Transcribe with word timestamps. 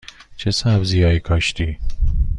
چه 0.37 0.51
سبزی 0.51 1.03
هایی 1.03 1.19
کاشتی؟ 1.19 1.77